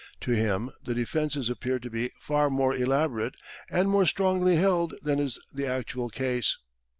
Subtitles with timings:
[0.21, 3.35] To him the defences appear to be far more elaborate
[3.69, 6.57] and more strongly held than is the actual case.